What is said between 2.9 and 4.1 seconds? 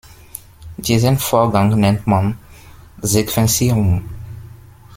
"Sequenzierung".